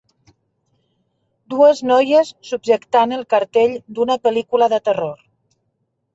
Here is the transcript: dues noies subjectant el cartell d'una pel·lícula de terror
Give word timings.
dues 1.53 1.81
noies 1.89 2.31
subjectant 2.53 3.15
el 3.19 3.23
cartell 3.35 3.77
d'una 4.01 4.19
pel·lícula 4.27 4.73
de 4.77 4.83
terror 4.91 5.23